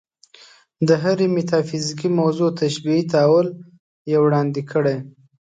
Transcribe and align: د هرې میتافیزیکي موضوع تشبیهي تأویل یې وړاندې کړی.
د 0.87 0.89
هرې 1.03 1.27
میتافیزیکي 1.35 2.09
موضوع 2.19 2.49
تشبیهي 2.61 3.03
تأویل 3.13 3.49
یې 4.09 4.17
وړاندې 4.23 4.61
کړی. 4.71 4.95